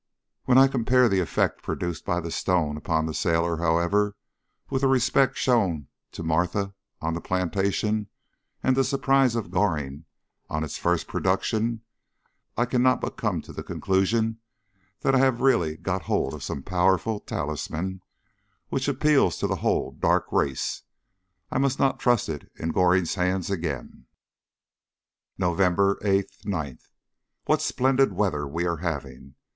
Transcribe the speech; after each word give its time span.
When 0.45 0.57
I 0.57 0.67
compare 0.67 1.07
the 1.07 1.19
effect 1.19 1.61
produced 1.61 2.05
by 2.05 2.19
the 2.21 2.31
stone 2.31 2.75
upon 2.75 3.05
the 3.05 3.13
sailor, 3.13 3.57
however, 3.57 4.15
with 4.67 4.81
the 4.81 4.87
respect 4.87 5.37
shown 5.37 5.89
to 6.13 6.23
Martha 6.23 6.73
on 7.01 7.13
the 7.13 7.21
plantation, 7.21 8.07
and 8.63 8.75
the 8.75 8.83
surprise 8.83 9.35
of 9.35 9.51
Goring 9.51 10.05
on 10.49 10.63
its 10.63 10.79
first 10.79 11.05
production, 11.07 11.81
I 12.57 12.65
cannot 12.65 12.99
but 12.99 13.15
come 13.15 13.43
to 13.43 13.53
the 13.53 13.61
conclusion 13.61 14.39
that 15.01 15.13
I 15.13 15.19
have 15.19 15.39
really 15.39 15.77
got 15.77 16.01
hold 16.01 16.33
of 16.33 16.41
some 16.41 16.63
powerful 16.63 17.19
talisman 17.19 18.01
which 18.69 18.87
appeals 18.87 19.37
to 19.37 19.45
the 19.45 19.57
whole 19.57 19.91
dark 19.91 20.31
race. 20.31 20.81
I 21.51 21.59
must 21.59 21.77
not 21.77 21.99
trust 21.99 22.27
it 22.27 22.51
in 22.55 22.69
Goring's 22.71 23.13
hands 23.13 23.51
again. 23.51 24.07
November 25.37 25.99
8, 26.01 26.25
9. 26.43 26.79
What 27.45 27.61
splendid 27.61 28.13
weather 28.13 28.47
we 28.47 28.65
are 28.65 28.77
having! 28.77 29.35